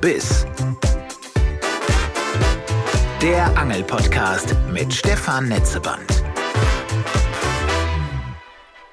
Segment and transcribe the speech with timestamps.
[0.00, 0.46] Biss.
[3.20, 6.24] Der Angelpodcast mit Stefan Netzeband.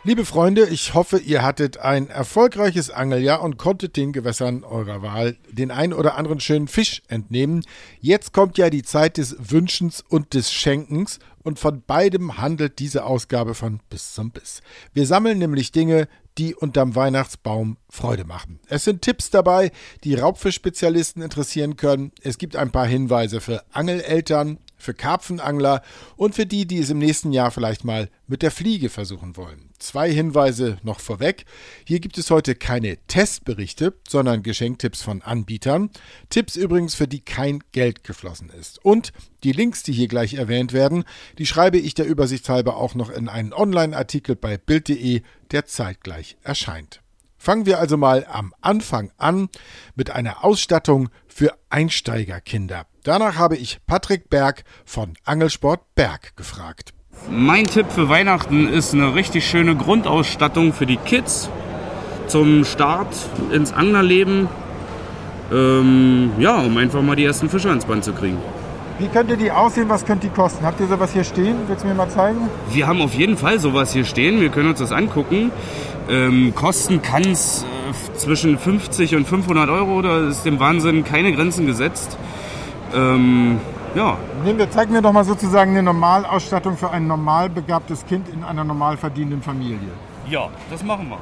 [0.04, 5.38] Liebe Freunde, ich hoffe, ihr hattet ein erfolgreiches Angeljahr und konntet den Gewässern eurer Wahl
[5.50, 7.64] den ein oder anderen schönen Fisch entnehmen.
[8.02, 13.06] Jetzt kommt ja die Zeit des Wünschens und des Schenkens und von beidem handelt diese
[13.06, 14.62] Ausgabe von Bis zum Biss.
[14.94, 18.60] Wir sammeln nämlich Dinge, die unterm Weihnachtsbaum Freude machen.
[18.68, 19.72] Es sind Tipps dabei,
[20.04, 22.12] die Raubfischspezialisten interessieren können.
[22.22, 25.82] Es gibt ein paar Hinweise für Angeleltern, für Karpfenangler
[26.16, 29.70] und für die, die es im nächsten Jahr vielleicht mal mit der Fliege versuchen wollen.
[29.80, 31.46] Zwei Hinweise noch vorweg.
[31.86, 35.90] Hier gibt es heute keine Testberichte, sondern Geschenktipps von Anbietern.
[36.30, 38.84] Tipps übrigens, für die kein Geld geflossen ist.
[38.84, 39.14] Und
[39.44, 41.04] die Links, die hier gleich erwähnt werden,
[41.38, 46.38] die schreibe ich der Übersicht halber auch noch in einen Online-Artikel bei Bild.de, der zeitgleich
[46.44, 47.02] erscheint.
[47.48, 49.48] Fangen wir also mal am Anfang an
[49.96, 52.88] mit einer Ausstattung für Einsteigerkinder.
[53.06, 56.94] Danach habe ich Patrick Berg von Angelsport Berg gefragt.
[57.32, 61.50] Mein Tipp für Weihnachten ist eine richtig schöne Grundausstattung für die Kids
[62.28, 63.16] zum Start
[63.54, 64.50] ins Anglerleben.
[65.50, 68.40] Ähm, ja, um einfach mal die ersten Fische ans Band zu kriegen.
[69.00, 69.88] Wie könnte die aussehen?
[69.88, 70.66] Was könnte die kosten?
[70.66, 71.56] Habt ihr sowas hier stehen?
[71.68, 72.50] Willst du mir mal zeigen?
[72.72, 74.42] Wir haben auf jeden Fall sowas hier stehen.
[74.42, 75.52] Wir können uns das angucken.
[76.10, 80.02] Ähm, kosten kann es äh, zwischen 50 und 500 Euro.
[80.02, 82.18] Da ist dem Wahnsinn keine Grenzen gesetzt.
[82.94, 83.60] Ähm,
[83.96, 84.18] ja.
[84.44, 88.44] Nehmen wir, zeig mir doch mal sozusagen eine Normalausstattung für ein normal begabtes Kind in
[88.44, 89.80] einer normal verdienenden Familie.
[90.30, 91.20] Ja, das machen wir.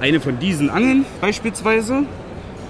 [0.00, 2.04] Eine von diesen Angeln beispielsweise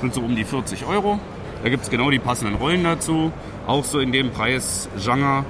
[0.00, 1.19] sind so um die 40 Euro.
[1.62, 3.32] Da gibt es genau die passenden Rollen dazu.
[3.66, 5.44] Auch so in dem Preis Genre.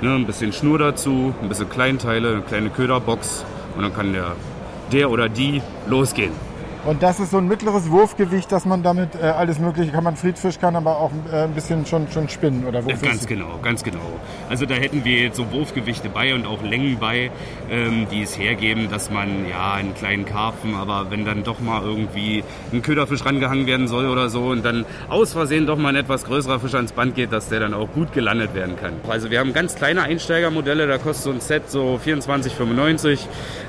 [0.00, 3.44] Ne, ein bisschen Schnur dazu, ein bisschen Kleinteile, eine kleine Köderbox
[3.76, 4.32] und dann kann der,
[4.92, 6.49] der oder die losgehen.
[6.86, 10.04] Und das ist so ein mittleres Wurfgewicht, dass man damit äh, alles Mögliche kann.
[10.04, 13.06] Man Friedfisch kann aber auch äh, ein bisschen schon, schon spinnen oder Wurffisch.
[13.06, 13.98] Ganz genau, ganz genau.
[14.48, 17.30] Also da hätten wir jetzt so Wurfgewichte bei und auch Längen bei,
[17.70, 21.82] ähm, die es hergeben, dass man ja einen kleinen Karpfen, aber wenn dann doch mal
[21.82, 25.96] irgendwie ein Köderfisch rangehangen werden soll oder so und dann aus Versehen doch mal ein
[25.96, 28.94] etwas größerer Fisch ans Band geht, dass der dann auch gut gelandet werden kann.
[29.06, 33.18] Also wir haben ganz kleine Einsteigermodelle, da kostet so ein Set so 24,95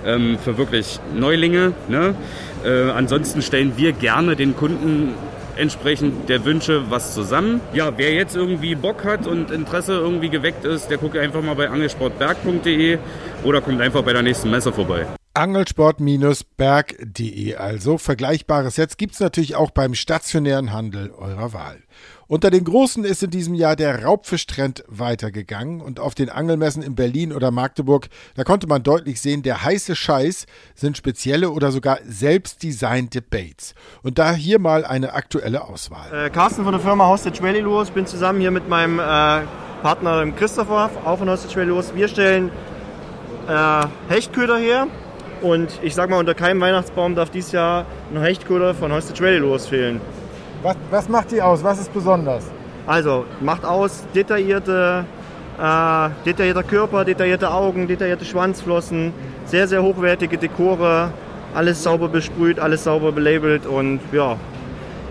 [0.06, 1.74] ähm, für wirklich Neulinge.
[1.90, 2.16] Ne?
[2.64, 5.16] Äh, ansonsten stellen wir gerne den Kunden
[5.56, 7.62] entsprechend der Wünsche was zusammen.
[7.74, 11.56] Ja, wer jetzt irgendwie Bock hat und Interesse irgendwie geweckt ist, der guckt einfach mal
[11.56, 12.98] bei angelsportberg.de
[13.44, 15.06] oder kommt einfach bei der nächsten Messe vorbei.
[15.34, 17.98] Angelsport-berg.de also.
[17.98, 21.78] Vergleichbare Sets gibt es natürlich auch beim stationären Handel eurer Wahl.
[22.32, 26.96] Unter den Großen ist in diesem Jahr der Raubfischtrend weitergegangen und auf den Angelmessen in
[26.96, 32.00] Berlin oder Magdeburg, da konnte man deutlich sehen, der heiße Scheiß sind spezielle oder sogar
[32.06, 33.76] selbstdesignte Baits.
[34.02, 36.28] Und da hier mal eine aktuelle Auswahl.
[36.28, 39.42] Äh, Carsten von der Firma Hostage Valley Lures, bin zusammen hier mit meinem äh,
[39.82, 41.94] Partner Christopher, auch von Hostage Valley Lures.
[41.94, 42.50] Wir stellen
[43.50, 44.88] äh, Hechtköder her
[45.42, 49.40] und ich sag mal, unter keinem Weihnachtsbaum darf dieses Jahr ein Hechtköder von Hostage Valley
[49.40, 50.00] Lures fehlen.
[50.64, 51.64] Was, was macht die aus?
[51.64, 52.44] Was ist besonders?
[52.86, 55.06] Also, macht aus detaillierte,
[55.60, 59.14] äh, detaillierter Körper, detaillierte Augen, detaillierte Schwanzflossen,
[59.46, 61.12] sehr, sehr hochwertige Dekore,
[61.56, 64.38] alles sauber besprüht, alles sauber belabelt und ja,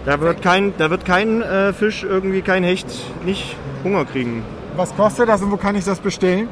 [0.07, 2.87] da wird kein, da wird kein äh, Fisch irgendwie, kein Hecht
[3.25, 4.45] nicht Hunger kriegen.
[4.77, 6.49] Was kostet das und wo kann ich das bestellen?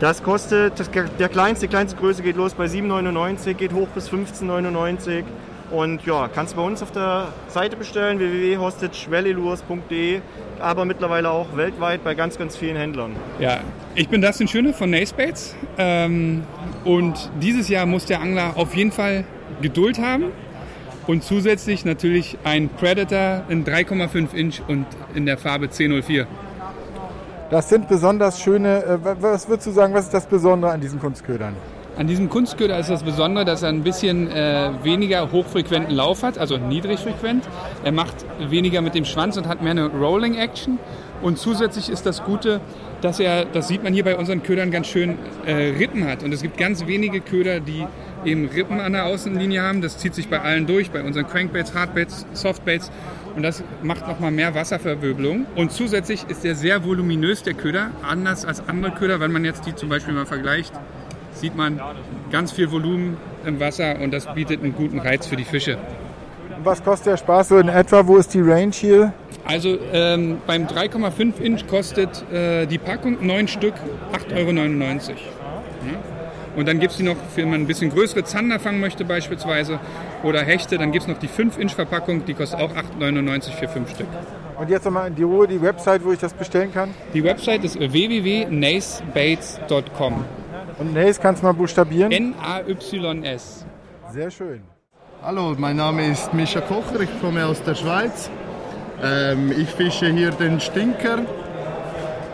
[0.00, 4.10] Das kostet, das, der kleinste, die kleinste Größe geht los bei 7,99, geht hoch bis
[4.10, 5.24] 15,99.
[5.70, 10.20] Und ja, kannst du bei uns auf der Seite bestellen, www.hostagevalleyLures.de,
[10.60, 13.16] aber mittlerweile auch weltweit bei ganz, ganz vielen Händlern.
[13.38, 13.60] Ja,
[13.94, 16.42] ich bin Dustin Schöne von Nacebaits ähm,
[16.84, 19.24] und dieses Jahr muss der Angler auf jeden Fall
[19.62, 20.26] Geduld haben
[21.06, 26.26] und zusätzlich natürlich ein Predator in 3,5 Inch und in der Farbe 1004.
[27.50, 30.98] Das sind besonders schöne, äh, was würdest du sagen, was ist das Besondere an diesen
[30.98, 31.54] Kunstködern?
[31.96, 36.38] An diesem Kunstköder ist das Besondere, dass er ein bisschen äh, weniger hochfrequenten Lauf hat,
[36.38, 37.48] also niedrigfrequent.
[37.84, 38.16] Er macht
[38.50, 40.80] weniger mit dem Schwanz und hat mehr eine Rolling Action.
[41.22, 42.60] Und zusätzlich ist das Gute,
[43.00, 46.24] dass er, das sieht man hier bei unseren Ködern ganz schön, äh, Rippen hat.
[46.24, 47.86] Und es gibt ganz wenige Köder, die
[48.24, 49.80] eben Rippen an der Außenlinie haben.
[49.80, 52.90] Das zieht sich bei allen durch, bei unseren Crankbaits, Hardbaits, Softbaits.
[53.36, 55.46] Und das macht nochmal mehr Wasserverwirbelung.
[55.54, 59.64] Und zusätzlich ist er sehr voluminös, der Köder, anders als andere Köder, wenn man jetzt
[59.66, 60.72] die zum Beispiel mal vergleicht
[61.44, 61.78] sieht man
[62.32, 65.76] ganz viel Volumen im Wasser und das bietet einen guten Reiz für die Fische.
[66.62, 68.06] Was kostet der Spaß so in etwa?
[68.06, 69.12] Wo ist die Range hier?
[69.44, 73.74] Also ähm, beim 3,5 Inch kostet äh, die Packung 9 Stück
[74.14, 74.48] 8,99 Euro.
[74.48, 74.64] Ja.
[76.56, 79.78] Und dann gibt es die noch, wenn man ein bisschen größere Zander fangen möchte beispielsweise
[80.22, 84.06] oder Hechte, dann gibt es noch die 5-Inch-Verpackung, die kostet auch 8,99 für 5 Stück.
[84.58, 86.94] Und jetzt nochmal in die Ruhe die Website, wo ich das bestellen kann.
[87.12, 90.24] Die Website ist www.nacebaits.com.
[90.78, 92.10] Und Nace kannst du mal buchstabieren?
[92.10, 93.64] N-A-Y-S.
[94.12, 94.62] Sehr schön.
[95.22, 98.28] Hallo, mein Name ist Mischa Kocher, ich komme aus der Schweiz.
[99.02, 101.20] Ähm, ich fische hier den Stinker.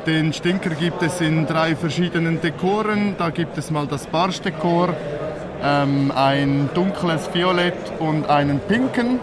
[0.06, 3.14] Den Stinker gibt es in drei verschiedenen Dekoren.
[3.18, 4.94] Da gibt es mal das Barschdekor,
[5.62, 9.20] ähm, ein dunkles Violett und einen pinken.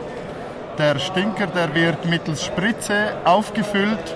[0.78, 4.16] Der Stinker, der wird mittels Spritze aufgefüllt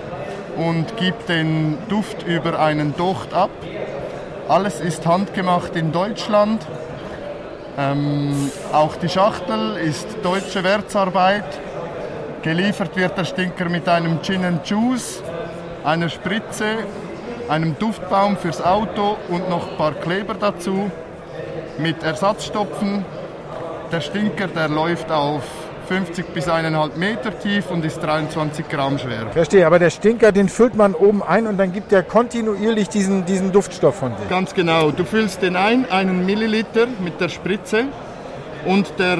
[0.56, 3.50] und gibt den Duft über einen Docht ab.
[4.48, 6.66] Alles ist handgemacht in Deutschland.
[7.78, 11.44] Ähm, auch die Schachtel ist deutsche Wertsarbeit.
[12.42, 15.22] Geliefert wird der Stinker mit einem Gin and Juice,
[15.84, 16.78] einer Spritze,
[17.48, 20.90] einem Duftbaum fürs Auto und noch ein paar Kleber dazu.
[21.78, 23.04] Mit Ersatzstopfen.
[23.92, 25.44] Der Stinker, der läuft auf
[25.82, 29.28] 50 bis 1,5 Meter tief und ist 23 Gramm schwer.
[29.32, 33.24] Verstehe, aber der Stinker, den füllt man oben ein und dann gibt der kontinuierlich diesen,
[33.24, 34.28] diesen Duftstoff von sich.
[34.28, 34.90] Ganz genau.
[34.90, 37.84] Du füllst den ein, einen Milliliter mit der Spritze
[38.66, 39.18] und der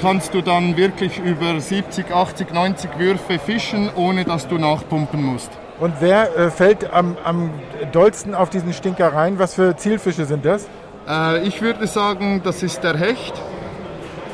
[0.00, 5.50] kannst du dann wirklich über 70, 80, 90 Würfe fischen, ohne dass du nachpumpen musst.
[5.78, 7.50] Und wer äh, fällt am, am
[7.92, 9.38] dollsten auf diesen Stinker rein?
[9.38, 10.68] Was für Zielfische sind das?
[11.08, 13.34] Äh, ich würde sagen, das ist der Hecht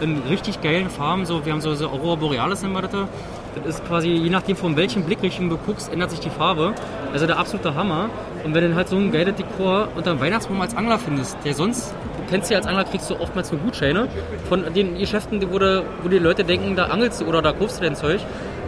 [0.00, 1.26] In richtig geilen Farben.
[1.26, 2.92] So, wir haben so, so Aurora Borealis nennen wir das.
[2.92, 6.72] Das ist quasi, je nachdem von welchen Blickrichtung du guckst, ändert sich die Farbe.
[7.12, 8.08] Also der absolute Hammer.
[8.44, 11.52] Und wenn du halt so ein geiles Dekor unter dem Weihnachtsbaum als Angler findest, der
[11.54, 14.08] sonst, du kennst ja als Angler, kriegst du oftmals nur Gutscheine
[14.48, 17.80] von den Geschäften, wo, du, wo die Leute denken, da angelst du oder da kaufst
[17.80, 18.20] du dein Zeug.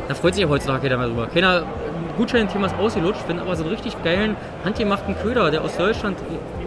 [0.08, 1.26] Da freut sich ja heutzutage keiner mehr drüber.
[1.28, 1.62] Keiner,
[2.18, 6.18] Gutschein-Thema ist ausgelutscht, finde aber so einen richtig geilen, handgemachten Köder, der aus Deutschland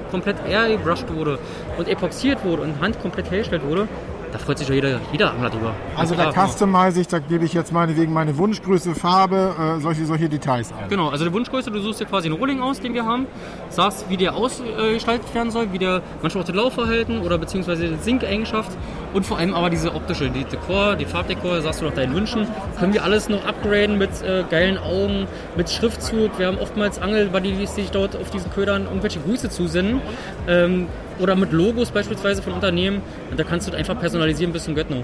[0.09, 1.37] komplett airbrushed wurde
[1.77, 3.87] und epoxiert wurde und hand komplett hergestellt wurde,
[4.35, 5.73] da freut sich ja jeder, jeder Angler drüber.
[5.95, 10.27] Also da customize ich, da gebe ich jetzt meinetwegen meine Wunschgröße, Farbe, äh, solche, solche
[10.27, 10.89] Details ein.
[10.89, 13.27] Genau, also die Wunschgröße, du suchst dir quasi einen Rohling aus, den wir haben,
[13.69, 18.03] sagst, wie der ausgestaltet werden soll, wie der manchmal auch das Laufverhalten oder beziehungsweise die
[18.03, 18.71] Sinkeigenschaft
[19.13, 22.45] und vor allem aber diese optische, die Dekor, die Farbdekor, sagst du nach deinen Wünschen,
[22.77, 26.37] können wir alles noch upgraden mit äh, geilen Augen, mit Schriftzug.
[26.37, 30.01] Wir haben oftmals Angelbuddies, die sich dort auf diesen Ködern irgendwelche Grüße zusenden.
[30.49, 30.87] Ähm,
[31.19, 33.01] oder mit Logos beispielsweise von Unternehmen.
[33.31, 35.03] Und da kannst du das einfach personalisieren bis zum Göttner.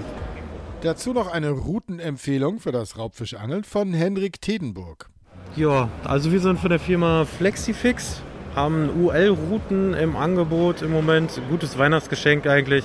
[0.82, 5.08] Dazu noch eine Routenempfehlung für das Raubfischangeln von Henrik Tedenburg.
[5.54, 8.20] Ja, also wir sind von der Firma Flexifix,
[8.56, 11.40] haben UL-Routen im Angebot im Moment.
[11.50, 12.84] Gutes Weihnachtsgeschenk eigentlich.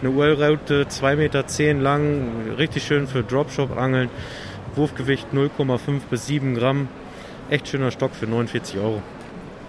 [0.00, 4.10] Eine UL-Route 2,10 Meter lang, richtig schön für Dropshop-Angeln.
[4.74, 6.88] Wurfgewicht 0,5 bis 7 Gramm.
[7.50, 9.00] Echt schöner Stock für 49 Euro.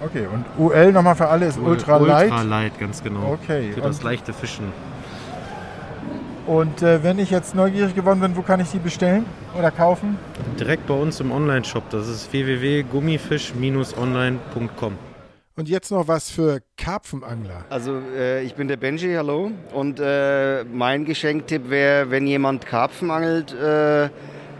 [0.03, 2.29] Okay, und UL nochmal für alle ist Ultra, Light.
[2.31, 3.37] Ultra Light, ganz genau.
[3.41, 3.71] Okay.
[3.73, 4.71] Für das leichte Fischen.
[6.45, 9.25] und äh, wenn ich jetzt neugierig geworden bin, wo kann ich die bestellen
[9.57, 10.17] oder kaufen?
[10.59, 11.89] Direkt bei uns im Online-Shop.
[11.89, 14.97] Das ist www.gummifisch-online.com.
[15.55, 17.65] Und jetzt noch was für Karpfenangler.
[17.69, 19.51] Also äh, ich bin der Benji, hallo.
[19.71, 24.09] Und äh, mein Geschenktipp wäre, wenn jemand Karpfen angelt, äh,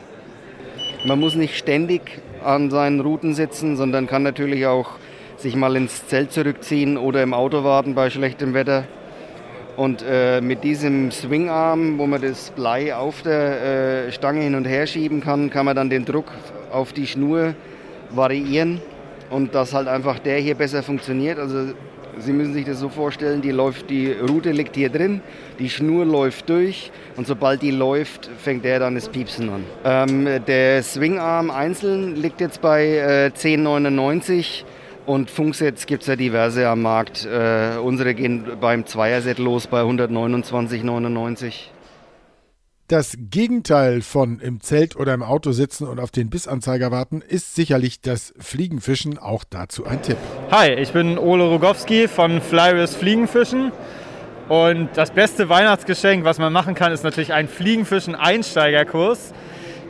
[1.05, 2.01] Man muss nicht ständig
[2.43, 4.91] an seinen Routen sitzen, sondern kann natürlich auch
[5.37, 8.85] sich mal ins Zelt zurückziehen oder im Auto warten bei schlechtem Wetter.
[9.75, 14.65] Und äh, mit diesem Swingarm, wo man das Blei auf der äh, Stange hin und
[14.65, 16.31] her schieben kann, kann man dann den Druck
[16.71, 17.53] auf die Schnur
[18.09, 18.81] variieren
[19.29, 21.37] und dass halt einfach der hier besser funktioniert.
[21.37, 21.73] Also
[22.19, 25.21] Sie müssen sich das so vorstellen, die, läuft, die Route liegt hier drin,
[25.59, 29.63] die Schnur läuft durch und sobald die läuft, fängt der dann das Piepsen an.
[29.85, 34.63] Ähm, der Swingarm einzeln liegt jetzt bei äh, 10,99
[35.07, 37.25] und Funksets gibt es ja diverse am Markt.
[37.25, 41.53] Äh, unsere gehen beim Zweierset los bei 129,99.
[42.89, 47.55] Das Gegenteil von im Zelt oder im Auto sitzen und auf den Bissanzeiger warten, ist
[47.55, 49.17] sicherlich das Fliegenfischen.
[49.17, 50.17] Auch dazu ein Tipp.
[50.51, 53.71] Hi, ich bin Ole Rogowski von Flyris Fliegenfischen.
[54.49, 59.33] Und das beste Weihnachtsgeschenk, was man machen kann, ist natürlich ein Fliegenfischen-Einsteigerkurs.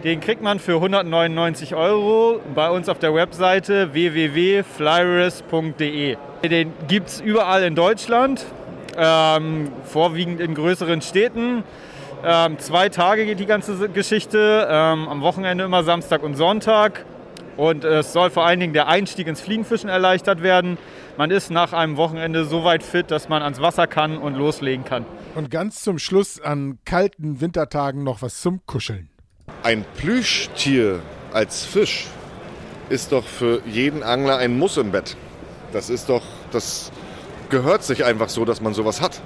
[0.04, 6.18] Den kriegt man für 199 Euro bei uns auf der Webseite www.flyris.de.
[6.44, 8.46] Den gibt es überall in Deutschland,
[8.96, 11.64] ähm, vorwiegend in größeren Städten.
[12.24, 17.04] Ähm, zwei Tage geht die ganze Geschichte, ähm, am Wochenende immer Samstag und Sonntag.
[17.58, 20.78] Und es soll vor allen Dingen der Einstieg ins Fliegenfischen erleichtert werden.
[21.18, 24.86] Man ist nach einem Wochenende so weit fit, dass man ans Wasser kann und loslegen
[24.86, 25.06] kann.
[25.34, 29.10] Und ganz zum Schluss an kalten Wintertagen noch was zum Kuscheln.
[29.68, 31.02] Ein Plüschtier
[31.34, 32.08] als Fisch
[32.88, 35.18] ist doch für jeden Angler ein Muss im Bett.
[35.74, 36.22] Das ist doch,
[36.54, 36.90] das
[37.50, 39.22] gehört sich einfach so, dass man sowas hat.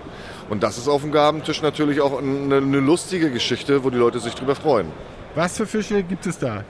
[0.49, 4.19] Und das ist auf dem Gabentisch natürlich auch eine, eine lustige Geschichte, wo die Leute
[4.19, 4.87] sich drüber freuen.
[5.35, 6.63] Was für Fische gibt es da?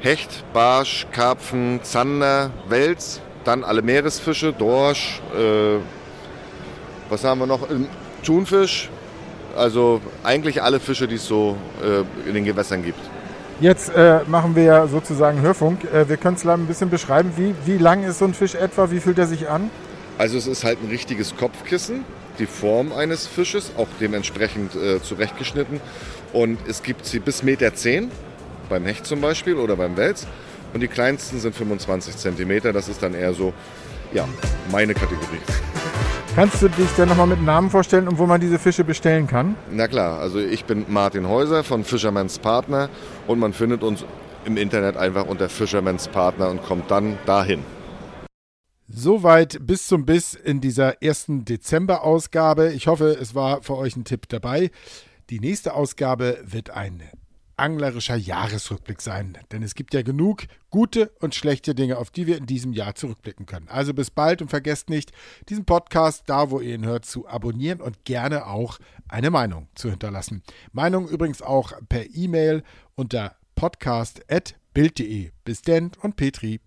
[0.00, 5.78] Hecht, Barsch, Karpfen, Zander, Wels, dann alle Meeresfische, Dorsch, äh,
[7.08, 7.70] was haben wir noch?
[7.70, 7.88] Ähm,
[8.22, 8.90] Thunfisch,
[9.56, 13.00] also eigentlich alle Fische, die es so äh, in den Gewässern gibt.
[13.60, 15.84] Jetzt äh, machen wir ja sozusagen Hörfunk.
[15.84, 17.32] Äh, wir können es ein bisschen beschreiben.
[17.36, 18.90] Wie, wie lang ist so ein Fisch etwa?
[18.90, 19.70] Wie fühlt er sich an?
[20.18, 22.04] Also es ist halt ein richtiges Kopfkissen,
[22.38, 25.80] die Form eines Fisches, auch dementsprechend äh, zurechtgeschnitten.
[26.32, 28.10] Und es gibt sie bis Meter zehn,
[28.68, 30.26] beim Hecht zum Beispiel oder beim Wels.
[30.72, 32.72] Und die kleinsten sind 25 Zentimeter.
[32.72, 33.52] Das ist dann eher so,
[34.12, 34.28] ja,
[34.70, 35.40] meine Kategorie.
[36.34, 39.54] Kannst du dich denn nochmal mit Namen vorstellen und wo man diese Fische bestellen kann?
[39.70, 42.90] Na klar, also ich bin Martin Häuser von Fisherman's Partner
[43.28, 44.04] und man findet uns
[44.44, 47.62] im Internet einfach unter Fisherman's Partner und kommt dann dahin.
[48.88, 52.72] Soweit bis zum Biss in dieser ersten Dezember-Ausgabe.
[52.72, 54.72] Ich hoffe, es war für euch ein Tipp dabei.
[55.30, 57.00] Die nächste Ausgabe wird ein
[57.56, 59.38] anglerischer Jahresrückblick sein.
[59.52, 62.94] Denn es gibt ja genug gute und schlechte Dinge, auf die wir in diesem Jahr
[62.94, 63.68] zurückblicken können.
[63.68, 65.12] Also bis bald und vergesst nicht,
[65.48, 69.90] diesen Podcast, da wo ihr ihn hört, zu abonnieren und gerne auch eine Meinung zu
[69.90, 70.42] hinterlassen.
[70.72, 72.62] Meinung übrigens auch per E-Mail
[72.94, 75.30] unter podcast.bild.de.
[75.44, 76.60] Bis denn und Petri.